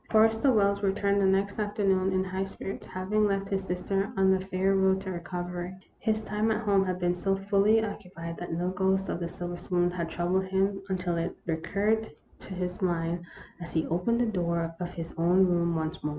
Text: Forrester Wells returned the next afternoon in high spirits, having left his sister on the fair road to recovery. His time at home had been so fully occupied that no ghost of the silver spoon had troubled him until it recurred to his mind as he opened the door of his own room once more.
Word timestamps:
Forrester 0.09 0.51
Wells 0.51 0.81
returned 0.81 1.21
the 1.21 1.27
next 1.27 1.59
afternoon 1.59 2.11
in 2.11 2.23
high 2.23 2.45
spirits, 2.45 2.87
having 2.87 3.27
left 3.27 3.49
his 3.49 3.63
sister 3.65 4.11
on 4.17 4.31
the 4.31 4.39
fair 4.43 4.73
road 4.75 4.99
to 5.01 5.11
recovery. 5.11 5.75
His 5.99 6.23
time 6.23 6.49
at 6.49 6.63
home 6.63 6.83
had 6.83 6.97
been 6.97 7.13
so 7.13 7.35
fully 7.35 7.85
occupied 7.85 8.37
that 8.37 8.51
no 8.51 8.69
ghost 8.69 9.09
of 9.09 9.19
the 9.19 9.29
silver 9.29 9.57
spoon 9.57 9.91
had 9.91 10.09
troubled 10.09 10.45
him 10.45 10.81
until 10.89 11.17
it 11.17 11.37
recurred 11.45 12.09
to 12.39 12.55
his 12.55 12.81
mind 12.81 13.23
as 13.61 13.73
he 13.73 13.85
opened 13.85 14.19
the 14.19 14.25
door 14.25 14.75
of 14.79 14.89
his 14.89 15.13
own 15.19 15.45
room 15.45 15.75
once 15.75 16.03
more. 16.03 16.09